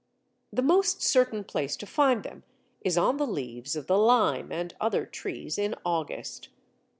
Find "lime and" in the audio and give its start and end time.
3.99-4.73